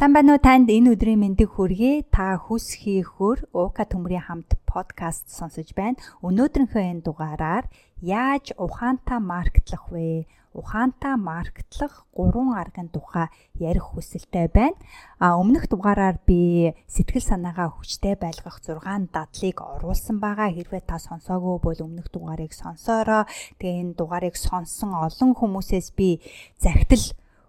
Сайн 0.00 0.16
байна 0.16 0.32
уу 0.32 0.40
танд 0.40 0.72
энэ 0.72 0.96
өдрийн 0.96 1.20
мэндийг 1.20 1.60
хүргэе. 1.60 2.08
Та 2.08 2.40
хүс 2.40 2.72
хийхөр 2.72 3.52
Уука 3.52 3.84
төмрийн 3.84 4.24
хамт 4.24 4.56
подкаст 4.64 5.28
сонсож 5.28 5.76
байна. 5.76 6.00
Өнөөдрийнхөө 6.24 6.84
энэ 6.88 7.04
дугаараар 7.04 7.68
яаж 8.00 8.56
ухаантай 8.56 9.20
маркетлах 9.20 9.92
вэ? 9.92 10.24
Ухаантай 10.56 11.20
маркетлах 11.20 12.08
гурван 12.16 12.56
аргын 12.56 12.88
тухай 12.88 13.28
ярих 13.60 13.92
хүсэлтэй 13.92 14.48
байна. 14.48 14.80
А 15.20 15.36
өмнөх 15.36 15.68
дугаараар 15.68 16.16
би 16.24 16.72
сэтгэл 16.88 17.20
санаагаа 17.20 17.68
хүчтэй 17.68 18.16
байлгах 18.16 18.56
6 18.64 18.80
дадлыг 19.12 19.56
оруулсан 19.60 20.16
байгаа. 20.16 20.48
Хэрвээ 20.48 20.80
та 20.80 20.96
сонсоогүй 20.96 21.60
бол 21.60 21.76
өмнөх 21.76 22.08
дугаарыг 22.08 22.56
сонсоороо. 22.56 23.28
Тэгээ 23.60 23.80
энэ 23.84 23.96
дугаарыг 24.00 24.40
сонссон 24.40 24.96
олон 24.96 25.36
хүмүүсээс 25.36 25.92
би 25.92 26.24
захидал 26.56 27.04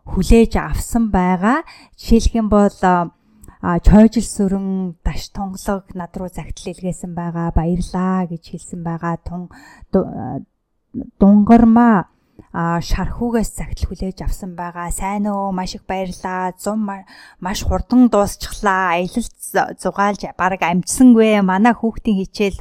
хүлээж 0.05 0.57
авсан 0.57 1.11
байгаа. 1.11 1.63
Жишээлх 1.97 2.33
юм 2.35 2.47
бол 2.49 2.77
а 3.61 3.77
чойжл 3.79 4.25
сүрэн 4.25 4.97
даш 5.05 5.29
тунгалаг 5.29 5.85
над 5.93 6.17
руу 6.17 6.29
загтал 6.33 6.73
илгээсэн 6.73 7.13
байгаа 7.13 7.53
баярлаа 7.53 8.25
гэж 8.25 8.43
хэлсэн 8.57 8.81
байгаа 8.81 9.21
тун 9.21 9.49
дунгармаа 11.21 12.09
шархуугаас 12.51 13.53
загтал 13.55 13.87
хүлээж 13.87 14.25
авсан 14.25 14.55
байгаа. 14.57 14.89
Сайн 14.91 15.29
уу? 15.29 15.51
Маш 15.53 15.75
их 15.75 15.85
баярлаа. 15.85 16.51
Зум 16.57 16.89
маш 17.39 17.59
хурдан 17.63 18.09
дуусчихлаа. 18.09 18.97
Аялалт 18.97 19.79
зугаалж 19.79 20.21
баг 20.37 20.61
амжсангүй. 20.61 21.41
Манай 21.45 21.73
хүүхдийн 21.77 22.19
хичээл 22.25 22.59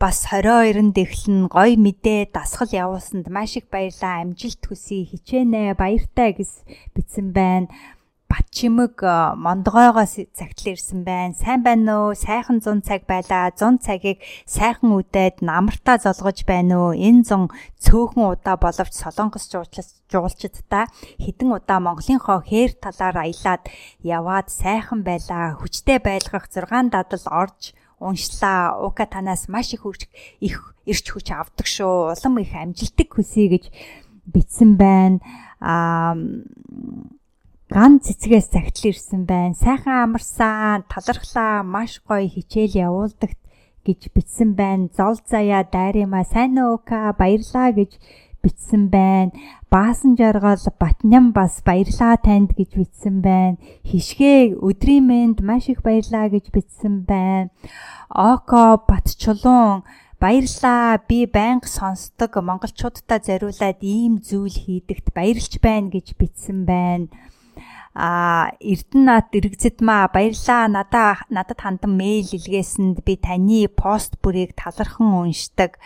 бас 0.00 0.24
22-нд 0.30 0.96
эхлэн 0.96 1.46
гой 1.52 1.76
мэдээ 1.76 2.32
дасгал 2.32 2.70
явуулсанд 2.72 3.28
маш 3.28 3.56
их 3.58 3.66
баярлаа. 3.70 4.24
Амжилт 4.24 4.62
хүсье. 4.64 5.04
Хичээнэ. 5.04 5.76
Баяртай 5.78 6.32
гэс 6.34 6.64
бичсэн 6.94 7.32
байна. 7.32 7.68
Батчимэг 8.28 9.00
мондгойгоос 9.40 10.28
цагтл 10.36 10.76
ирсэн 10.76 11.00
байна. 11.00 11.32
Сайн 11.32 11.64
байна 11.64 12.12
уу? 12.12 12.12
Сайхан 12.12 12.60
100 12.60 12.84
цаг 12.84 13.08
байлаа. 13.08 13.48
100 13.56 13.80
цагийг 13.80 14.20
сайхан 14.44 14.92
үдээд 14.92 15.40
намартаа 15.40 15.96
золгож 15.96 16.44
байна 16.44 16.76
уу? 16.76 16.92
Энэ 16.92 17.24
100 17.24 17.48
цөөхөн 17.80 18.28
удаа 18.28 18.60
боловч 18.60 18.92
Солонгос 19.00 19.48
жуулчдаа 19.48 20.84
хідэн 21.16 21.56
удаа 21.56 21.80
Монголынхоо 21.80 22.44
хээр 22.44 22.76
талаар 22.76 23.16
аялаад 23.24 23.64
яваад 24.04 24.52
сайхан 24.52 25.00
байлаа. 25.08 25.56
Хүчтэй 25.56 25.96
байлгах 25.96 26.52
6 26.52 26.92
дадал 26.92 27.24
орж 27.32 27.72
уншлаа. 27.96 28.76
Ука 28.84 29.08
танаас 29.08 29.48
маш 29.48 29.72
их 29.72 29.88
их 30.44 30.74
ирч 30.84 31.06
хүч 31.08 31.32
авдаг 31.32 31.64
шүү. 31.64 32.12
Улам 32.12 32.44
их 32.44 32.52
амжилтыг 32.52 33.08
хүсье 33.08 33.48
гэж 33.48 33.72
бичсэн 34.28 34.76
байна. 34.76 35.18
Аа 35.64 36.12
ган 37.68 38.00
цэцгээс 38.00 38.48
загтал 38.48 38.96
ирсэн 38.96 39.28
байна. 39.28 39.52
Сайхан 39.52 40.08
амарсан, 40.08 40.88
талархлаа, 40.88 41.60
маш 41.60 42.00
гоё 42.00 42.24
хичээл 42.24 42.80
явуулдаг 42.88 43.36
гэж 43.84 44.08
бичсэн 44.16 44.56
байна. 44.56 44.88
Зол 44.96 45.20
заяа 45.20 45.68
дайрыма 45.68 46.24
сайн 46.24 46.56
уука 46.56 47.12
баярлаа 47.12 47.76
гэж 47.76 48.00
бичсэн 48.40 48.88
байна. 48.88 49.36
Баасан 49.68 50.16
жаргал 50.16 50.56
Батням 50.80 51.36
бас 51.36 51.60
баярлаа 51.60 52.16
танд 52.16 52.56
гэж 52.56 52.70
бичсэн 52.72 53.20
байна. 53.20 53.60
Хишгээ 53.84 54.56
өдрийн 54.56 55.04
мэнд 55.04 55.44
маш 55.44 55.68
их 55.68 55.84
баярлаа 55.84 56.32
гэж 56.32 56.48
бичсэн 56.48 57.04
байна. 57.04 57.52
Око 58.08 58.80
Батчулуун 58.88 59.84
Баярлаа. 60.18 60.98
Би 61.04 61.28
байнга 61.28 61.68
сонсдог 61.68 62.32
монголчуудаа 62.40 63.20
зориулаад 63.20 63.78
ийм 63.84 64.18
зүйл 64.24 64.56
хийдэгт 64.56 65.12
баярлж 65.12 65.60
байна 65.60 65.92
гэж 65.92 66.16
бичсэн 66.16 66.64
байна 66.64 67.12
а 67.94 68.52
Эрдэнэт 68.60 69.32
дэрэгзэд 69.32 69.80
маа 69.80 70.08
баярлаа 70.12 70.68
надаа 70.68 71.24
надад 71.30 71.60
хандан 71.60 71.96
мэйл 71.96 72.28
илгээсэнд 72.36 73.04
би 73.06 73.16
таны 73.16 73.68
пост 73.68 74.20
бүрийг 74.22 74.54
талархан 74.54 75.28
уншдаг 75.28 75.78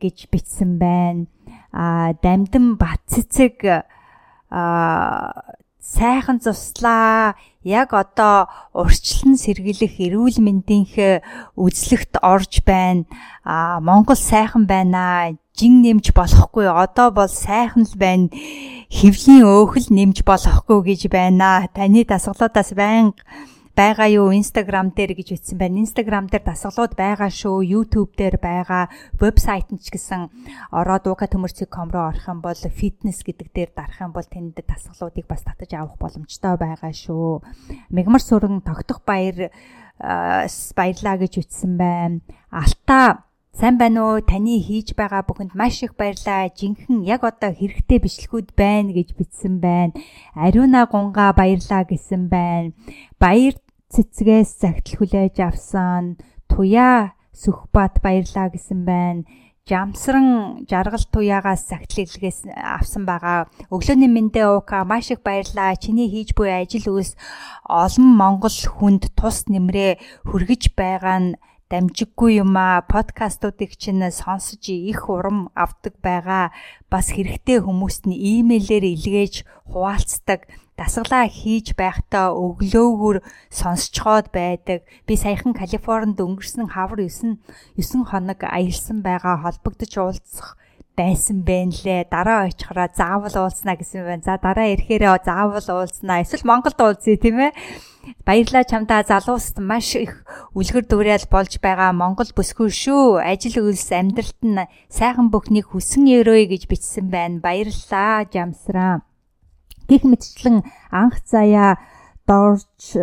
гэж 0.00 0.30
бичсэн 0.32 0.78
байна. 0.78 1.26
А 1.72 2.12
дамдын 2.22 2.76
бат 2.80 3.00
цэцэг 3.06 3.84
а 4.50 5.32
сайхан 5.80 6.40
туслаа. 6.40 7.34
Яг 7.62 7.92
одоо 7.92 8.48
урьдчилан 8.72 9.36
сэргийлэх 9.36 10.00
эрүүл 10.00 10.40
мэндийнх 10.40 10.96
үзлэгт 11.56 12.16
орж 12.22 12.64
байна. 12.64 13.04
А 13.44 13.80
Монгол 13.80 14.16
сайхан 14.16 14.64
байна. 14.64 15.36
Жин 15.58 15.82
нэмж 15.82 16.12
болохгүй. 16.14 16.66
Одоо 16.70 17.10
бол 17.10 17.28
сайхан 17.28 17.84
л 17.88 17.96
байна 17.98 18.30
хэвлийн 18.90 19.46
өөхөл 19.46 19.86
нэмж 19.94 20.26
болохгүй 20.26 20.78
гэж 20.90 21.06
байна. 21.14 21.70
Таны 21.70 22.02
дасгалуудаас 22.02 22.74
байнга 22.74 23.22
байгаа 23.78 24.10
юу 24.10 24.34
Instagram 24.34 24.90
дээр 24.90 25.14
гэж 25.14 25.28
ütсэн 25.38 25.56
байна. 25.56 25.78
Instagram 25.78 26.26
дээр 26.26 26.42
дасгалууд 26.42 26.98
байгаа 26.98 27.30
шүү. 27.30 27.62
YouTube 27.62 28.18
дээр 28.18 28.42
байгаа. 28.42 28.90
Вебсайт 29.14 29.70
нь 29.70 29.78
ч 29.78 29.94
гэсэн 29.94 30.26
ороод 30.74 31.06
uka.com 31.06 31.88
руу 31.94 32.10
орох 32.10 32.26
юм 32.26 32.42
бол 32.42 32.58
fitness 32.58 33.22
гэдэг 33.22 33.48
дээр 33.54 33.70
дарах 33.78 34.02
юм 34.02 34.10
бол 34.10 34.26
тэнд 34.26 34.58
дасгалуудыг 34.58 35.24
бас 35.30 35.46
татаж 35.46 35.70
авах 35.78 35.96
боломжтой 36.02 36.58
байгаа 36.58 36.90
шүү. 36.90 37.46
Мегмар 37.94 38.20
сүрэн 38.20 38.58
тогтох 38.66 39.06
баяр 39.06 39.54
баярлаа 40.02 41.14
гэж 41.14 41.46
ütсэн 41.46 41.78
байна. 41.78 42.20
Алта 42.50 43.29
Сайн 43.50 43.78
байна 43.78 44.06
уу? 44.06 44.22
Таны 44.22 44.62
хийж 44.62 44.94
байгаа 44.94 45.26
бүхэнд 45.26 45.58
маш 45.58 45.82
их 45.82 45.98
баярлалаа. 45.98 46.54
Жинхэнэ 46.54 47.06
яг 47.06 47.26
одоо 47.26 47.50
хэрэгтэй 47.50 47.98
бичлэгүүд 47.98 48.48
байна 48.54 48.94
гэж 48.94 49.18
бичсэн 49.18 49.58
байна. 49.58 49.94
Ариуна 50.38 50.86
гунга 50.86 51.34
баярлаа 51.34 51.82
гэсэн 51.84 52.30
байна. 52.30 52.70
Баяр 53.18 53.58
цэцгээс 53.90 54.62
загтал 54.62 54.96
хүлээж 55.02 55.36
авсан. 55.42 56.14
Туяа 56.46 57.18
Сүхбат 57.40 58.02
баярлаа 58.04 58.50
гэсэн 58.52 58.84
байна. 58.84 59.24
Жамсран 59.68 60.66
жаргал 60.68 61.04
туяагаас 61.14 61.62
загтал 61.68 62.04
илгээс 62.04 62.50
авсан 62.52 63.06
байгаа. 63.06 63.46
Өглөөний 63.70 64.10
мэндэ 64.10 64.44
уука 64.50 64.84
маш 64.84 65.10
их 65.14 65.22
баярлаа. 65.22 65.78
Чиний 65.78 66.10
хийж 66.10 66.34
буй 66.36 66.50
ажил 66.50 66.90
үйлс 66.90 67.14
олон 67.64 68.06
монгол 68.18 68.50
хүнд 68.50 69.14
тус 69.14 69.46
нэмрээ 69.46 70.26
хүргэж 70.28 70.62
байгаа 70.74 71.18
нь 71.22 71.30
дамжиггүй 71.70 72.42
юм 72.42 72.58
а 72.58 72.82
подкастуудыг 72.82 73.78
чинь 73.78 74.02
сонсож 74.10 74.66
их 74.68 75.06
урам 75.06 75.54
авдаг 75.54 75.94
байгаа. 76.02 76.50
Бас 76.90 77.14
хэрэгтэй 77.14 77.62
хүмүүст 77.62 78.10
нь 78.10 78.18
имэйлээр 78.18 78.84
илгээж 78.94 79.34
хуваалцдаг 79.70 80.50
дасгалаа 80.74 81.30
хийж 81.30 81.78
байхдаа 81.78 82.34
өглөөгөр 82.34 83.22
сонсцоход 83.54 84.34
байдаг. 84.34 84.82
Би 85.06 85.14
саяхан 85.14 85.54
Калифорнид 85.54 86.18
өнгөрсөн 86.18 86.74
хавар 86.74 87.06
9 87.06 87.38
9 87.78 88.10
хоног 88.10 88.40
аялсан 88.42 88.98
байгаа 89.06 89.38
холбогдож 89.44 89.92
уулзах 89.94 90.59
байсан 90.96 91.42
байна 91.46 91.72
лээ. 91.72 92.08
Дараа 92.10 92.48
очихороо 92.48 92.88
заавал 92.92 93.36
уулзнаа 93.36 93.76
гэсэн 93.76 94.04
байна. 94.04 94.24
За 94.24 94.38
дараа 94.38 94.72
ирэхээрээ 94.74 95.24
заавал 95.24 95.68
уулзнаа. 95.68 96.22
Эсвэл 96.22 96.48
Монголд 96.48 96.78
уулзъя 96.80 97.16
тийм 97.16 97.38
ээ. 97.50 97.52
Баярлалаа 98.24 98.64
чамдаа 98.64 99.04
залууст 99.04 99.60
маш 99.60 99.94
их 99.94 100.24
үлгэр 100.56 100.84
дуурайл 100.88 101.26
болж 101.30 101.60
байгаа 101.60 101.92
Монгол 101.92 102.32
бүсгүй 102.32 102.72
шүү. 102.72 103.20
Ажил 103.20 103.60
үйлс 103.60 103.92
амьдралт 103.92 104.40
нь 104.42 104.64
сайхан 104.88 105.28
бүхнийг 105.30 105.70
хүсэн 105.70 106.08
өрөөе 106.08 106.48
гэж 106.48 106.66
бичсэн 106.68 107.06
байна. 107.12 107.44
Баярлалаа 107.44 108.24
жамсраа. 108.26 109.04
Гэх 109.88 110.02
мэтчлэн 110.08 110.64
анх 110.90 111.20
заяа 111.28 111.76
дорж 112.26 112.96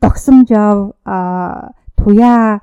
догсомжов 0.00 0.94
а 1.04 1.72
туяа 1.96 2.60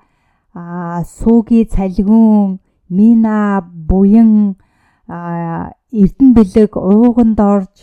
а 0.54 1.04
сууги 1.06 1.66
цалгиун 1.66 2.60
Мина 2.90 3.62
буян 3.62 4.58
Эрдэн 5.10 6.30
бэлэг 6.38 6.78
ууганд 6.78 7.40
орж 7.40 7.76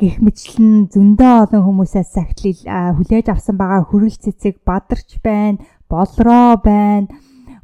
гих 0.00 0.20
мэтлэн 0.24 0.88
зөндөө 0.92 1.32
олон 1.44 1.62
хүмүүсээс 1.64 2.10
сахилил 2.16 2.60
хүлээж 2.96 3.26
авсан 3.28 3.56
байгаа 3.60 3.84
хөрөл 3.84 4.16
цэцэг 4.16 4.64
бадарч 4.64 5.20
байна, 5.20 5.60
болроо 5.88 6.56
байна, 6.56 7.12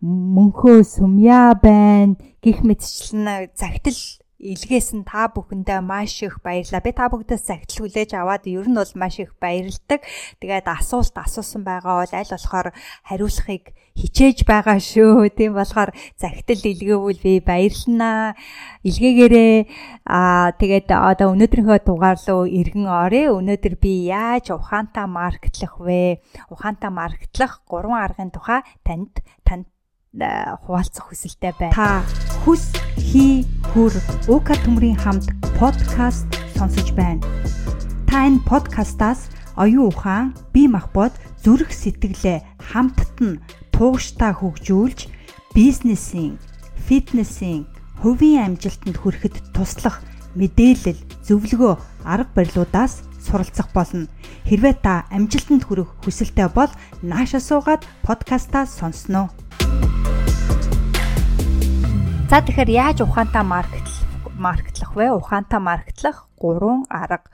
мөнхөө 0.05 0.85
сүмья 0.85 1.57
байна 1.57 2.21
гих 2.45 2.61
мэтчлэн 2.61 3.53
загтал 3.57 4.01
илгээс 4.37 4.93
нь 4.93 5.09
та 5.09 5.33
бүхэндээ 5.33 5.81
маш 5.81 6.21
их 6.21 6.45
баярлалаа. 6.45 6.85
Би 6.85 6.93
та 6.93 7.09
бүгдээс 7.09 7.49
загтал 7.49 7.89
хүлээж 7.89 8.11
аваад 8.13 8.45
ер 8.45 8.69
нь 8.69 8.77
бол 8.77 8.93
маш 8.93 9.17
их 9.17 9.33
баярлдаг. 9.41 10.05
Тэгээд 10.45 10.69
асуулт 10.69 11.17
асуусан 11.17 11.65
байгаа 11.65 12.05
бол 12.05 12.13
аль 12.13 12.33
болохоор 12.37 12.69
хариулахыг 13.09 13.73
хичээж 13.97 14.45
байгаа 14.45 14.77
шүү. 14.77 15.33
Тийм 15.33 15.57
болохоор 15.57 15.97
загтал 16.21 16.61
илгээвэл 16.61 17.21
би 17.25 17.41
баярлнаа. 17.41 18.37
Илгээгээрээ 18.85 19.57
аа 20.05 20.53
тэгээд 20.53 20.93
одоо 20.93 21.33
өнөөдрийнхөө 21.33 21.79
дугаар 21.89 22.21
руу 22.29 22.45
эргэн 22.45 22.85
оръё. 22.85 23.41
Өнөөдөр 23.41 23.75
би 23.81 24.13
яаж 24.13 24.53
ухаантай 24.53 25.09
маркетлах 25.09 25.81
вэ? 25.81 26.21
Ухаантай 26.53 26.93
маркетлах 26.93 27.65
гурван 27.65 28.05
аргын 28.05 28.29
тухай 28.37 28.61
танд 28.85 29.25
танд 29.49 29.65
хуваалцах 30.13 31.09
хүсэлтэй 31.09 31.57
байна. 31.57 31.73
Та 31.73 32.05
хүс 32.45 32.86
хий 33.07 33.47
хүр 33.71 33.95
УК 34.27 34.59
төмрийн 34.67 34.99
хамт 34.99 35.31
подкаст 35.63 36.27
сонсож 36.59 36.91
байна. 36.99 37.23
Та 38.11 38.27
энэ 38.27 38.43
подкастаас 38.43 39.31
оюун 39.55 39.95
ухаан, 39.95 40.35
бие 40.51 40.67
махбод, 40.67 41.15
зүрх 41.39 41.71
сэтгэлээ 41.71 42.43
хамтд 42.59 43.17
нь 43.23 43.41
тууштай 43.71 44.35
хөгжүүлж 44.35 45.07
бизнесийн, 45.55 46.43
фитнесийн, 46.91 47.71
хувийн 48.03 48.59
амжилтанд 48.59 48.99
хүрэхэд 48.99 49.55
туслах 49.55 50.03
мэдээлэл, 50.35 50.99
зөвлөгөө, 51.23 51.75
арга 52.03 52.33
барилуудаас 52.35 53.07
суралцах 53.23 53.71
болно. 53.71 54.11
Хэрвээ 54.51 54.75
та 54.83 55.07
амжилтанд 55.15 55.63
хүрэх 55.63 55.95
хүсэлтэй 56.03 56.51
бол 56.51 56.71
нааша 57.07 57.39
суугаад 57.39 57.87
подкастаа 58.03 58.67
сонсноо. 58.67 59.31
За 62.27 62.43
тэгэхээр 62.43 62.71
яаж 62.75 62.99
ухаантай 63.07 63.47
маркетлах 63.47 64.03
маркетлах 64.35 64.99
вэ? 64.99 65.15
Ухаантай 65.15 65.63
маркетлах 65.63 66.27
3 66.43 66.91
арга 66.91 67.31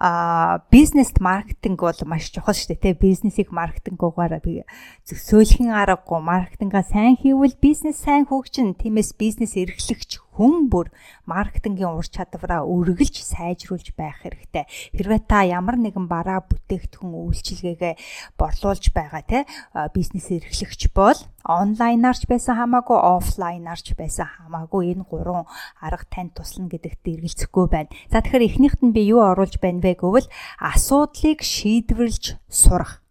а 0.00 0.64
бизнес 0.72 1.12
маркетинг 1.20 1.84
бол 1.84 2.00
маш 2.08 2.32
чухал 2.32 2.56
шүү 2.56 2.72
дээ. 2.72 2.96
Бизнесийг 2.96 3.52
маркетингуугаар 3.52 4.40
би 4.40 4.64
зөвсөөлхийн 5.04 5.76
аргагүй 5.76 6.24
маркетингаа 6.24 6.88
сайн 6.88 7.20
хийвэл 7.20 7.52
бизнес 7.60 8.00
сайн 8.00 8.24
хөгжин. 8.24 8.80
Тиймээс 8.80 9.12
бизнес 9.20 9.60
эрхлэгч 9.60 10.24
хүн 10.40 10.72
бүр 10.72 10.88
маркетингийн 11.28 11.92
ур 11.92 12.08
чадвараа 12.08 12.64
өргөлж 12.64 13.20
сайжруулж 13.20 13.92
байх 13.92 14.24
хэрэгтэй. 14.24 14.64
Хэрвээ 14.96 15.20
та 15.28 15.44
ямар 15.44 15.76
нэгэн 15.76 16.08
бараа 16.08 16.40
бүтээгдэхүүн 16.48 17.12
үйлчилгээгээ 17.12 17.94
борлуулж 18.40 18.88
байгаа 18.96 19.20
те 19.28 19.44
бизнес 19.92 20.32
эрхлэгч 20.32 20.88
бол 20.96 21.20
онлайнаарч 21.44 22.24
байсан 22.24 22.56
хамаагүй 22.56 22.96
офлайнаарч 22.96 23.92
байсан 24.00 24.32
хамаагүй 24.32 24.96
энэ 24.96 25.04
гурван 25.04 25.44
арга 25.76 26.08
танд 26.08 26.32
туслана 26.40 26.72
гэдэгт 26.72 27.04
эргэлзэхгүй 27.04 27.66
байна. 27.68 27.92
За 28.08 28.24
тэгэхээр 28.24 28.48
эхнийхт 28.48 28.80
нь 28.80 28.96
би 28.96 29.12
юу 29.12 29.20
оруулж 29.20 29.60
байна 29.60 29.84
вэ 29.84 30.00
гэвэл 30.00 30.28
асуудлыг 30.56 31.44
шийдвэрлэж 31.44 32.40
сурах. 32.48 33.04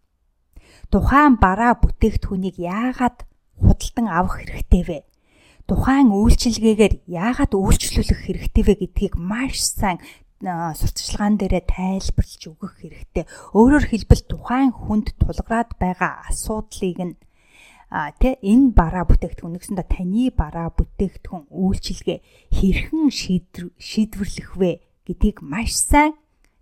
Тухайн 0.89 1.37
бараа 1.37 1.77
бүтээгдэхүүнийг 1.77 2.57
яагаад 2.57 3.29
худалдан 3.61 4.07
авах 4.09 4.41
хэрэгтэй 4.41 4.83
вэ? 4.89 4.97
Тухайн 5.69 6.09
үйлчилгээгээр 6.09 6.93
яагаад 7.05 7.53
үйлчлүүлэх 7.53 8.19
хэрэгтэй 8.25 8.63
вэ 8.65 8.73
гэдгийг 8.81 9.13
маш 9.21 9.61
сайн 9.61 10.01
сурталчилгаан 10.41 11.37
дээрээ 11.37 11.63
тайлбарлаж 11.69 12.41
өгөх 12.49 12.73
хэрэгтэй. 12.81 13.25
Өөрөөр 13.53 13.85
хэлбэл 13.91 14.23
тухайн 14.25 14.73
хүнд 14.73 15.13
тулгараад 15.21 15.77
байгаа 15.77 16.25
асуудлыг 16.25 16.99
нь 17.05 17.15
а 17.89 18.13
тэ 18.17 18.41
энэ 18.41 18.73
бараа 18.73 19.05
бүтээгдэхүүн 19.05 19.53
нэгсэндээ 19.57 19.87
таны 19.89 20.29
бараа 20.33 20.69
бүтээгдэхүүн 20.73 21.49
үйлчилгээ 21.49 22.19
хэрхэн 22.53 23.09
шийдвэрлэх 23.09 24.49
вэ 24.57 24.71
гэдгийг 25.09 25.41
маш 25.41 25.73
сайн 25.73 26.13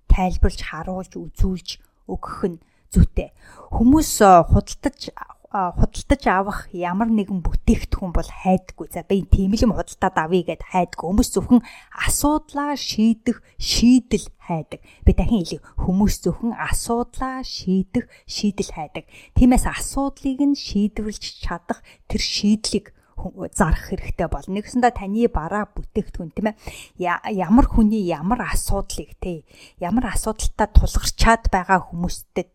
тайлбарлаж 0.08 0.62
харуулж 0.64 1.14
үзүүлж 1.20 1.70
өгөх 2.08 2.40
нь 2.48 2.64
зүйтэй. 2.92 3.36
Хүмүүс 3.76 4.24
худалдаж 4.52 5.12
худалдаж 5.52 6.24
авах 6.28 6.68
ямар 6.76 7.08
нэгэн 7.08 7.40
бүтээгдэхүүн 7.40 8.12
бол 8.12 8.28
хайдаггүй. 8.28 8.88
За 8.92 9.08
би 9.08 9.24
тийм 9.24 9.56
л 9.56 9.64
юм 9.64 9.74
худалдаад 9.80 10.16
авъя 10.20 10.44
гэд 10.44 10.64
хайдаггүй. 10.68 11.08
Хүмүүс 11.08 11.30
зөвхөн 11.32 11.62
асуудлаа 11.96 12.76
шийдэх 12.76 13.40
шийдэл 13.56 14.28
хайдаг. 14.44 14.84
Би 15.08 15.12
дахин 15.16 15.48
хэлье. 15.48 15.64
Хүмүүс 15.80 16.20
зөвхөн 16.28 16.52
асуудлаа 16.52 17.48
шийдэх 17.48 18.12
шийдэл 18.28 18.76
хайдаг. 18.76 19.08
Тиймээс 19.40 19.66
асуудлыг 19.72 20.40
нь 20.44 20.60
шийдвэрлэж 20.60 21.24
чадах 21.40 21.80
тэр 22.12 22.20
шийдлийг 22.20 22.92
зарах 23.56 23.90
хэрэгтэй 23.90 24.28
бол 24.30 24.46
нэгсэндээ 24.46 24.94
таны 24.94 25.26
бараа 25.32 25.66
бүтээгдэхүүн 25.74 26.32
тийм 26.38 26.54
ээ 26.54 27.34
ямар 27.34 27.66
хүний 27.66 28.06
ямар 28.06 28.46
асуудлыг 28.46 29.18
те 29.18 29.42
ямар 29.82 30.14
асуудалтай 30.14 30.70
тулгарчаад 30.70 31.50
байгаа 31.50 31.82
хүмүүстэд 31.90 32.50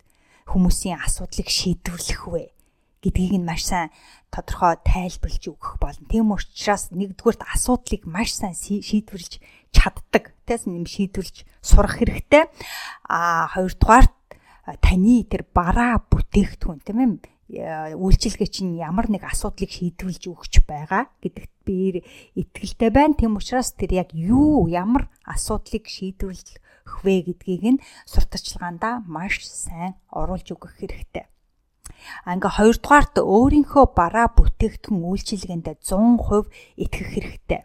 хүмүүсийн 0.46 1.02
асуудлыг 1.02 1.50
шийдвэрлэх 1.50 2.22
вэ 2.30 2.61
гэдгийг 3.02 3.42
нь 3.42 3.44
маш 3.44 3.66
сайн 3.66 3.90
тодорхой 4.30 4.78
тайлбарлаж 4.86 5.44
өгөх 5.50 5.76
болно. 5.82 6.06
Тийм 6.06 6.30
учраас 6.30 6.94
нэгдүгürt 6.94 7.42
асуудлыг 7.42 8.06
маш 8.06 8.32
сайн 8.32 8.54
шийдвэрлэж 8.54 9.42
чаддаг. 9.74 10.32
Тэс 10.46 10.70
нэм 10.70 10.86
шийдвэрлэж 10.86 11.44
сурах 11.60 11.98
хэрэгтэй. 11.98 12.46
А 13.10 13.50
хоёрдугаарт 13.52 14.14
таны 14.78 15.26
тэр 15.26 15.42
бараа 15.50 15.98
бүтээгдэхүүн 16.06 16.80
тийм 16.86 16.98
ээ 17.52 17.98
үйлчилгээ 17.98 18.48
чинь 18.48 18.80
ямар 18.80 19.10
нэг 19.12 19.28
асуудлыг 19.28 19.68
шийдвэрлэж 19.68 20.22
өгч 20.30 20.54
байгаа 20.64 21.10
гэдэгт 21.20 21.54
би 21.66 22.00
итгэлтэй 22.38 22.88
байна. 22.88 23.18
Тэм 23.18 23.36
учраас 23.36 23.76
тэр 23.76 24.06
яг 24.06 24.16
юу 24.16 24.70
ямар 24.70 25.10
асуудлыг 25.26 25.84
шийдвэрлэх 25.90 26.62
вэ 27.04 27.28
гэдгийг 27.28 27.64
нь 27.76 27.82
сурталчилгаандаа 28.08 29.04
маш 29.04 29.44
сайн 29.44 29.98
оруулж 30.08 30.48
өгөх 30.54 30.80
хэрэгтэй. 30.80 31.31
Ингээ 32.26 32.52
хоёрдугаарт 32.56 33.14
өөрийнхөө 33.18 33.84
бараа 33.96 34.28
бүтээгдэхүүн 34.36 35.02
үйлчилгээнд 35.02 35.66
100% 35.80 36.50
итгэх 36.82 37.08
хэрэгтэй. 37.14 37.62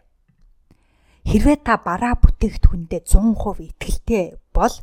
Хэрвээ 1.28 1.56
та 1.60 1.76
бараа 1.76 2.14
бүтээгдэхүүндээ 2.22 3.00
100% 3.04 3.68
итгэлтэй 3.68 4.24
бол 4.56 4.74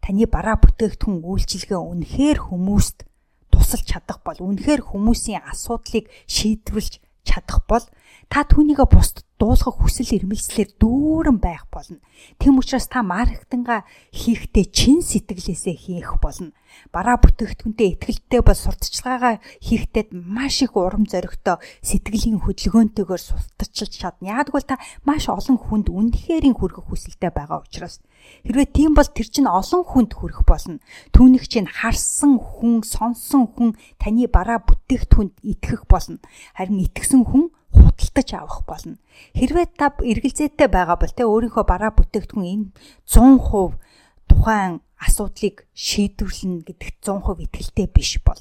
таны 0.00 0.24
бараа 0.26 0.56
бүтээгдэхүүн 0.58 1.20
үйлчилгээ 1.20 1.80
үнэхээр 1.80 2.38
хүмүүст 2.48 3.04
тусалж 3.52 3.86
чадах 3.86 4.18
бол 4.24 4.38
үнэхээр 4.40 4.80
хүмүүсийн 4.88 5.44
асуудлыг 5.44 6.08
шийдвэрлэж 6.26 6.98
чадах 7.28 7.60
бол 7.68 7.84
та 8.32 8.42
түүнийгээ 8.48 8.88
бусдад 8.88 9.26
дуулах 9.42 9.74
хүсэл 9.82 10.22
эрмэлзлэр 10.22 10.78
дүүрэн 10.78 11.42
байх 11.42 11.66
болно. 11.66 11.98
Тэм 12.38 12.62
учраас 12.62 12.86
та 12.86 13.02
маркетинга 13.02 13.82
хийхдээ 14.14 14.70
чин 14.70 15.02
сэтгэлээсээ 15.02 15.74
хийх 15.74 16.22
болно. 16.22 16.54
Бараа 16.94 17.18
бүтээгдэхүүнтэй 17.18 17.98
ихтгэлтэй 17.98 18.38
бол 18.38 18.54
сурталчилгаагаа 18.54 19.42
хийхдээ 19.58 20.14
маш 20.14 20.62
их 20.62 20.78
урам 20.78 21.10
зоригтой 21.10 21.58
сэтгэлийн 21.82 22.38
хөдөлгөөнтэйгээр 22.38 23.22
сурталчилж 23.26 23.92
чадна. 23.98 24.38
Яг 24.38 24.54
бол 24.54 24.62
та 24.62 24.78
маш 25.02 25.26
олон 25.26 25.58
хүнд 25.58 25.90
үнэхэрийн 25.90 26.54
хүргэх 26.54 26.86
хүсэлтэй 26.86 27.34
байгаа 27.34 27.66
учраас 27.66 27.98
хэрвээ 28.46 28.70
тийм 28.70 28.94
бол 28.94 29.10
тэр 29.10 29.26
чинь 29.26 29.50
олон 29.50 29.82
хүнд 29.82 30.14
хүрэх 30.14 30.46
болно. 30.46 30.78
Түүнийг 31.10 31.50
чинь 31.50 31.66
харсан 31.66 32.38
хүн, 32.38 32.86
сонсон 32.86 33.50
хүн 33.50 33.74
таны 33.98 34.30
бараа 34.30 34.62
бүтээгдэхүүнд 34.62 35.42
итгэх 35.42 35.90
болно. 35.90 36.22
Харин 36.54 36.86
итгэсэн 36.86 37.26
хүн 37.26 37.50
худалдаж 37.72 38.28
авах 38.36 38.62
болно. 38.68 38.96
Хэрвээ 39.34 39.66
та 39.76 39.92
эргэлзээтэй 39.96 40.68
байгаа 40.68 40.96
бол 41.00 41.12
тэ 41.12 41.24
өөрийнхөө 41.24 41.64
бараа 41.64 41.92
бүтээгдэхүүн 41.96 42.46
энэ 42.52 42.66
100% 43.08 43.80
тухайн 44.28 44.80
асуудлыг 45.00 45.66
шийдвэрлэнэ 45.74 46.64
гэдэгт 46.68 46.96
100% 47.04 47.44
итгэлтэй 47.48 47.88
биш 47.90 48.20
бол 48.22 48.40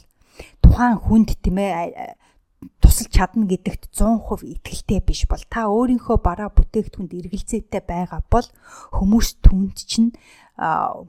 тухайн 0.61 0.97
хүнд 0.99 1.29
тийм 1.41 1.57
ээ 1.57 2.15
тусалж 2.81 3.09
чадна 3.09 3.49
гэдэгт 3.49 3.89
100% 3.89 4.45
итгэлтэй 4.45 4.99
биш 5.01 5.25
бол 5.25 5.41
та 5.49 5.65
өөрийнхөө 5.71 6.17
бараа 6.21 6.49
бүтээгдэхүүнд 6.53 7.11
эргэлзээтэй 7.17 7.81
байгаа 7.81 8.21
бол 8.29 8.47
хүмүүс 8.93 9.27
түнд 9.41 9.75
чинь 9.81 10.13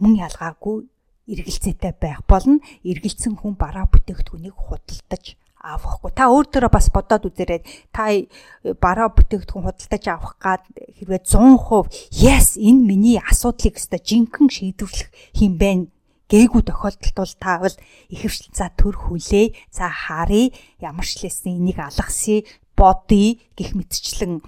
мөн 0.00 0.14
ялгаагүй 0.26 0.88
эргэлзээтэй 1.28 1.92
байх 2.00 2.24
болно. 2.26 2.58
Эргэлзсэн 2.82 3.36
хүн 3.36 3.54
бараа 3.60 3.86
бүтээгдэхүүнийг 3.92 4.56
худалдаж 4.56 5.36
авахгүй. 5.62 6.10
Та 6.10 6.26
өөр 6.28 6.46
төрөө 6.50 6.72
бас 6.74 6.90
бодоод 6.90 7.30
үзээрэй. 7.30 7.62
Та 7.94 8.10
бараа 8.82 9.08
бүтээгдэхүүн 9.14 9.64
худалдаж 9.70 10.04
авах 10.10 10.34
гад 10.42 10.62
хэрвээ 10.74 11.22
100% 11.22 12.18
yes 12.18 12.58
энэ 12.58 12.82
миний 12.82 13.18
асуудлыг 13.22 13.78
өстой 13.78 14.02
жинхэнэ 14.02 14.50
шийдвэрлэх 14.50 15.08
юм 15.38 15.54
байна 15.56 15.86
гээгүй 16.32 16.62
тохиолдолд 16.64 17.16
бол 17.16 17.34
та 17.36 17.52
бол 17.60 17.76
ихэвчлэн 18.08 18.56
за 18.56 18.72
төр 18.72 18.96
хүлээ 18.96 19.46
за 19.68 19.86
харъя 19.92 20.48
ямар 20.80 21.04
ч 21.04 21.20
лээсэн 21.20 21.60
энийг 21.60 21.76
алгасъя 21.76 22.40
бодъё 22.82 23.38
гих 23.54 23.78
мэтчлэн 23.78 24.42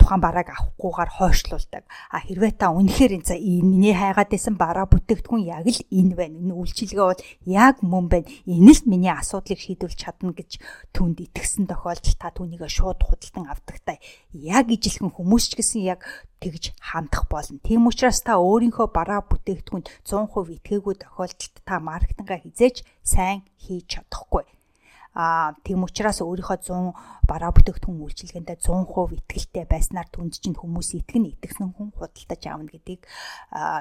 тухайн 0.00 0.20
барааг 0.24 0.48
авахгүйгээр 0.48 1.10
хойшлуулдаг. 1.20 1.84
А 2.08 2.24
хэрвээ 2.24 2.56
та 2.56 2.72
үнэхээр 2.72 3.20
энэ 3.20 3.28
за 3.28 3.36
миний 3.36 3.92
хайгаад 3.92 4.32
байсан 4.32 4.56
бараа 4.56 4.88
бүтээгдэхүүн 4.88 5.44
яг 5.44 5.66
л 5.68 5.80
энэ 5.92 6.14
байна. 6.16 6.40
Энэ 6.40 6.56
үйлчилгээ 6.56 7.04
бол 7.04 7.22
яг 7.44 7.76
мөн 7.84 8.06
байна. 8.08 8.28
Энэ 8.48 8.72
л 8.72 8.82
миний 8.88 9.12
асуудлыг 9.12 9.60
шийдвэрлэж 9.60 9.98
чадна 10.00 10.32
гэж 10.32 10.56
түнд 10.96 11.20
итгэсэн 11.20 11.68
тохиолдолд 11.68 12.16
та 12.16 12.32
түүнийг 12.32 12.64
шууд 12.64 13.04
худалдан 13.04 13.44
авдагтай. 13.52 14.00
Яг 14.32 14.72
ижилхэн 14.72 15.12
хүмүүс 15.12 15.52
ч 15.52 15.60
гэсэн 15.60 15.84
яг 15.84 16.06
тэгж 16.40 16.72
хандах 16.80 17.28
болно. 17.28 17.60
Тийм 17.60 17.84
учраас 17.84 18.24
та 18.24 18.40
өөрийнхөө 18.40 18.88
бараа 18.88 19.20
бүтээгдэхүүнд 19.28 19.92
100% 20.08 20.56
итгээгүй 20.56 20.94
тохиолдолд 20.96 21.54
та 21.68 21.76
маркетинга 21.76 22.40
хизээж 22.40 22.86
сайн 23.04 23.44
хийж 23.60 24.00
чадахгүй 24.00 24.48
а 25.14 25.54
тийм 25.66 25.82
учраас 25.82 26.22
өөрийнхөө 26.22 26.58
100 26.70 27.26
бараа 27.26 27.50
бүтээгдэхүүн 27.50 28.02
үйлчилгээндээ 28.06 28.58
100% 28.62 29.18
итгэлтэй 29.18 29.64
байснаар 29.66 30.08
түнд 30.10 30.38
чинь 30.38 30.54
хүмүүс 30.54 30.94
итгэн 31.02 31.30
итгэсэн 31.34 31.74
хүн 31.74 31.90
худалдаж 31.98 32.42
аавна 32.46 32.70
гэдгийг 32.70 33.02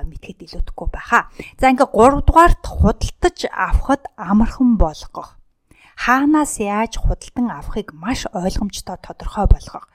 мэдхэд 0.09 0.39
илүүдэхгүй 0.49 0.87
байхаа. 0.89 1.29
За 1.61 1.69
ингээ 1.69 1.89
3 1.93 2.25
дугаарт 2.25 2.63
худалдаж 2.65 3.37
авахд 3.53 4.03
амархан 4.17 4.81
болгох 4.81 5.39
хаанаас 5.99 6.63
яаж 6.63 6.95
худалдан 6.95 7.51
авахыг 7.51 7.91
маш 7.91 8.23
ойлгомжтой 8.31 8.97
тодорхой 9.03 9.47
болгох. 9.51 9.85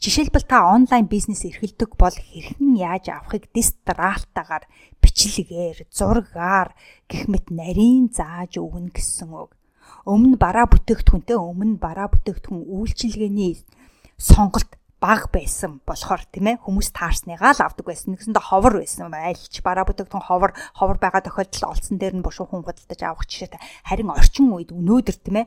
Жишээлбэл 0.00 0.48
та 0.48 0.72
онлайн 0.72 1.04
бизнес 1.04 1.44
эрхэлдэг 1.44 2.00
бол 2.00 2.16
хэрхэн 2.16 2.80
яаж 2.80 3.12
авахыг 3.12 3.52
дистралтаагаар 3.52 4.64
бичлэгээр, 5.04 5.78
зургаар 5.92 6.72
гэх 7.10 7.28
мэт 7.28 7.52
нарийн 7.52 8.08
зааж 8.08 8.56
өгнө 8.56 8.88
гэсэн 8.96 9.30
үг. 9.36 9.52
Өмнө 10.06 10.36
бараа 10.40 10.66
бүтээгдэхүүнтэй 10.70 11.38
өмнө 11.38 11.76
бараа 11.78 12.08
бүтээгдэхүүн 12.10 12.66
үйлчилгээний 12.66 13.60
сонголт 14.16 14.80
баг 15.00 15.32
байсан 15.32 15.80
болохоор 15.88 16.28
тийм 16.28 16.52
ээ 16.52 16.60
хүмүүс 16.60 16.92
таарсныгаа 16.92 17.56
л 17.56 17.64
авдаг 17.64 17.88
байсан. 17.88 18.12
Нэгсэндээ 18.12 18.44
ховор 18.52 18.84
байсан. 18.84 19.08
Айлч 19.08 19.64
бараа 19.64 19.88
бүтээгдэхүүн 19.88 20.28
ховор 20.28 20.52
ховор 20.76 21.00
байгаа 21.00 21.24
тохиолдолд 21.24 21.72
олцсон 21.72 21.96
дээр 21.96 22.20
нь 22.20 22.24
бушуухан 22.24 22.60
худалдаж 22.60 23.00
авах 23.00 23.24
жишээтэй. 23.24 23.56
Харин 23.88 24.12
орчин 24.12 24.52
үед 24.52 24.76
өнөөдөр 24.76 25.16
тийм 25.24 25.36
ээ 25.40 25.46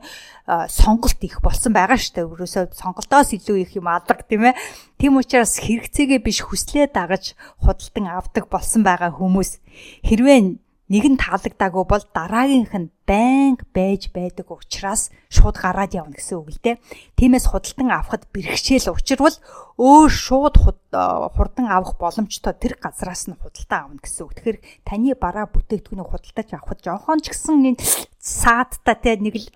сонголт 0.66 1.22
их 1.22 1.38
болсон 1.38 1.70
байгаа 1.70 1.94
шүү 1.94 2.14
дээ. 2.18 2.28
Өөрөөсөө 2.34 2.64
сонголтоос 2.74 3.30
илүү 3.38 3.56
их 3.62 3.78
юм 3.78 3.86
алга 3.86 4.26
тийм 4.26 4.50
ээ. 4.50 4.58
Тийм 4.98 5.22
учраас 5.22 5.62
хэрэгцээгээ 5.62 6.18
биш 6.18 6.42
хүслээ 6.42 6.90
дагаж 6.90 7.38
худалдан 7.62 8.10
авдаг 8.10 8.50
болсон 8.50 8.82
байгаа 8.82 9.14
хүмүүс 9.14 9.62
хэрвээ 10.02 10.63
нэг 10.92 11.04
нь 11.08 11.16
таалагдаагүй 11.16 11.84
бол 11.88 12.04
дараагийнх 12.12 12.74
нь 12.76 12.92
байнга 13.08 13.64
байж 13.72 14.12
байдаг 14.12 14.52
учраас 14.52 15.08
шууд 15.32 15.56
гараад 15.56 15.96
явна 15.96 16.12
гэсэн 16.12 16.36
үг 16.40 16.48
л 16.52 16.60
дээ. 16.60 16.80
Тиймээс 17.16 17.48
худалдан 17.48 17.88
авахд 17.88 18.28
бэрхшээл 18.32 18.92
учирвал 18.92 19.36
өөр 19.80 20.10
шууд 20.12 20.56
хурдан 20.60 21.66
авах 21.72 21.96
боломжтой 21.96 22.52
тэр 22.52 22.76
газраас 22.76 23.28
нь 23.28 23.36
худалдаа 23.40 23.88
авна 23.88 24.00
гэсэн 24.00 24.22
үг. 24.28 24.32
Тэгэхээр 24.36 24.58
таны 24.84 25.12
бараа 25.16 25.48
бүтээгдэхүүнийг 25.48 26.08
худалдаж 26.08 26.48
авахд 26.52 26.80
жоохон 26.84 27.20
ч 27.24 27.32
гэсэн 27.32 27.76
энэ 27.76 27.80
саадтай 28.20 28.96
те 29.00 29.16
нэг 29.16 29.40
л 29.40 29.48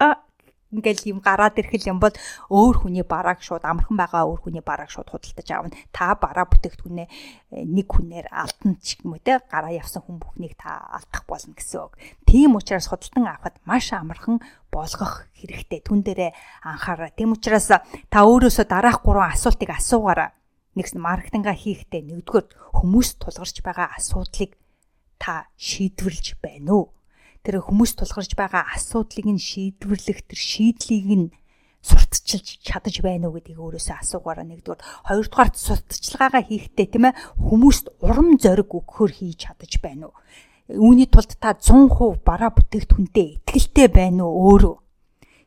ингээл 0.73 1.17
юм 1.17 1.19
гараад 1.25 1.57
ирэх 1.57 1.81
юм 1.89 1.97
бол 1.97 2.13
өөр 2.53 2.85
хүний 2.85 3.05
барааг 3.05 3.41
шууд 3.41 3.65
амархан 3.65 3.97
байгаа 3.97 4.29
өөр 4.29 4.41
хүний 4.45 4.65
барааг 4.65 4.93
шууд 4.93 5.09
худалдаж 5.09 5.49
аавна. 5.49 5.73
Та 5.93 6.13
бараа 6.13 6.45
бүтээгдэхүүнээ 6.45 7.09
э, 7.09 7.65
нэг 7.65 7.87
хүнээр 7.89 8.29
алтан 8.29 8.77
ч 8.85 9.01
юм 9.01 9.17
уу 9.17 9.23
те 9.25 9.41
гараа 9.49 9.73
явсан 9.73 10.05
хүн 10.05 10.21
бүхнийг 10.21 10.61
та 10.61 10.77
алдах 10.93 11.25
болно 11.25 11.57
гэсэн 11.57 11.89
үг. 11.89 11.97
Тийм 12.29 12.61
учраас 12.61 12.93
худалдан 12.93 13.25
авахд 13.25 13.57
маш 13.65 13.93
амархан 13.97 14.45
болгох 14.69 15.25
хэрэгтэй. 15.41 15.81
Түн 15.81 16.05
дээрээ 16.05 16.37
анхаараа. 16.69 17.17
Тийм 17.17 17.33
учраас 17.33 17.73
та 17.73 18.19
өөрөөсөө 18.29 18.67
дараах 18.69 19.01
гурван 19.01 19.33
асуултыг 19.33 19.73
асуугаараа. 19.73 20.37
Нэгс 20.77 20.95
маркетинга 21.01 21.57
хийхдээ 21.57 22.05
нэгдүгээр 22.05 22.47
хүмүүс 22.77 23.17
тулгарч 23.19 23.65
байгаа 23.65 23.97
асуудлыг 23.97 24.53
та 25.17 25.49
шийдвэрлэж 25.57 26.39
байна 26.45 26.71
уу? 26.77 26.98
Тэр 27.49 27.65
хүмүүс 27.65 27.97
тулгарч 27.97 28.37
байгаа 28.37 28.77
асуудлыг 28.77 29.25
нь 29.25 29.41
шийдвэрлэх 29.41 30.21
тэр 30.29 30.37
шийдлийг 30.37 31.09
нь 31.09 31.27
сурталчилж 31.81 32.61
чадаж 32.61 33.01
байна 33.01 33.33
уу 33.33 33.41
гэдгийг 33.41 33.57
өөрөөсөө 33.57 33.97
асуугаараа 34.05 34.45
нэгдүгээр 34.45 34.85
хоёрдугаар 35.09 35.51
сурталчилгаагаа 35.57 36.45
хийхдээ 36.45 36.87
тийм 36.93 37.09
ээ 37.09 37.19
хүмүүст 37.41 37.87
урам 38.05 38.37
зориг 38.37 38.69
өгөхөөр 38.69 39.13
хийж 39.17 39.49
чадаж 39.49 39.73
байна 39.81 40.13
уу? 40.13 40.17
Үүний 40.69 41.09
тулд 41.09 41.33
та 41.41 41.57
100% 41.57 42.21
бараа 42.21 42.53
бүтээгдэхүүнтэй 42.53 43.41
итгэлтэй 43.41 43.89
байна 43.89 44.29
уу? 44.29 44.37
Өөрөө. 44.53 44.77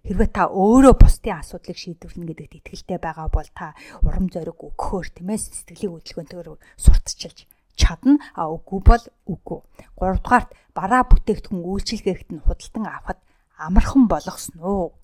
Хэрвээ 0.02 0.30
та 0.34 0.50
өөрөө 0.50 0.94
бусдын 0.98 1.38
асуудлыг 1.38 1.78
шийдвэрлэнэ 1.78 2.34
гэдэгт 2.34 2.58
итгэлтэй 2.66 2.98
байгаа 2.98 3.30
бол 3.30 3.50
та 3.54 3.78
урам 4.02 4.26
зориг 4.34 4.58
өгөхөөр 4.58 5.08
тийм 5.14 5.30
ээ 5.30 5.38
сэтгэлийн 5.38 5.94
хөдөлгөөнтэйгээр 5.94 6.50
сурталчилж 6.82 7.51
чадна 7.76 8.18
а 8.36 8.50
үгүй 8.52 8.80
бол 8.84 9.04
үгүй. 9.28 9.60
Гуравдугаарт 9.96 10.50
бараа 10.76 11.04
бүтээгдэхүүн 11.08 11.64
үйлчилгээхт 11.64 12.30
нь 12.32 12.44
худалдан 12.44 12.86
авахд 12.88 13.20
амархан 13.60 14.08
болгосноо? 14.08 14.96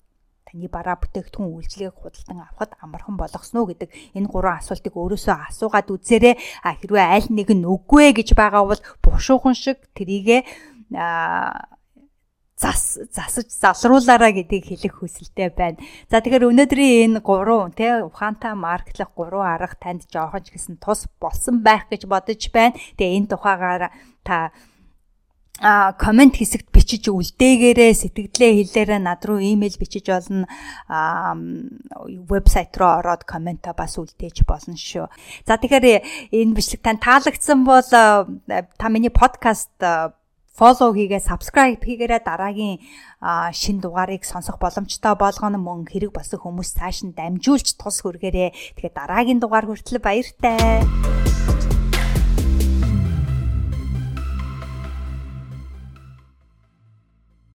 Таны 0.48 0.68
бараа 0.72 0.96
бүтээгдэхүүн 0.96 1.52
үйлчилгээг 1.52 1.96
худалдан 1.96 2.38
авахд 2.44 2.72
амархан 2.80 3.16
болгосноо 3.20 3.64
гэдэг 3.68 3.88
энэ 4.16 4.28
гурван 4.32 4.58
асуултыг 4.60 4.94
өөрөөсөө 4.96 5.36
асуугаад 5.52 5.88
үзээрэй. 5.92 6.34
А 6.64 6.72
хэрвээ 6.76 7.06
аль 7.16 7.28
нэг 7.28 7.48
нь 7.52 7.68
үгүй 7.68 8.16
гэж 8.16 8.32
байгаа 8.32 8.64
бол 8.64 8.82
бушуухан 9.04 9.52
шиг 9.52 9.84
трийгээ 9.92 10.40
зас 12.58 12.98
засаж 13.14 13.46
залруулаараа 13.54 14.34
гэдгийг 14.34 14.66
хэлэх 14.66 14.98
хүсэлтэй 14.98 15.54
байна. 15.54 15.78
За 16.10 16.18
тэгэхээр 16.18 16.50
өнөөдрийн 16.50 17.14
энэ 17.14 17.22
гурван 17.22 17.70
тий 17.70 18.02
ухаантай 18.02 18.58
маркетлах 18.58 19.14
гурван 19.14 19.54
арга 19.54 19.78
танд 19.78 20.10
жоохон 20.10 20.42
ч 20.42 20.58
гэсэн 20.58 20.82
тус 20.82 21.06
болсон 21.22 21.62
байх 21.62 21.86
гэж 21.86 22.10
бодож 22.10 22.42
байна. 22.50 22.74
Тэгээ 22.98 23.16
энэ 23.22 23.30
тухайгаар 23.30 23.94
та 24.26 24.50
а 25.58 25.92
комент 25.98 26.38
хэсэгт 26.38 26.70
бичиж 26.70 27.10
үлдээгээрээ 27.10 27.92
сэтгэлдээ 27.94 28.52
хэлээрээ 28.62 29.00
над 29.02 29.22
руу 29.26 29.42
имэйл 29.42 29.74
бичиж 29.74 30.06
болно 30.06 30.46
а 30.86 31.34
вебсайт 32.30 32.74
руу 32.78 33.02
ороод 33.02 33.26
коммента 33.26 33.74
бас 33.74 33.98
үлдээж 33.98 34.46
болно 34.46 34.78
шүү. 34.78 35.10
За 35.46 35.58
тэгэхээр 35.58 36.30
энэ 36.30 36.54
бичлэг 36.54 36.82
тань 36.82 37.02
таалагдсан 37.02 37.66
бол 37.66 37.82
та 37.82 38.86
миний 38.86 39.10
подкаст 39.10 39.74
follow 40.58 40.90
хийгээ 40.90 41.22
subscribe 41.22 41.78
хийгээрэй 41.86 42.20
дараагийн 42.26 42.82
шин 43.54 43.78
дугаарыг 43.78 44.26
сонсох 44.26 44.58
боломжтой 44.58 45.14
болгоно 45.14 45.54
мөн 45.54 45.86
хэрэг 45.86 46.10
болсон 46.10 46.42
хүмүүс 46.42 46.74
цааш 46.74 47.06
нь 47.06 47.14
дамжуулж 47.14 47.78
тус 47.78 48.02
хүргээрэй. 48.02 48.50
Тэгэхээр 48.74 48.98
дараагийн 48.98 49.38
дугаар 49.38 49.70
хүртэл 49.70 50.02
баяртай. 50.02 50.82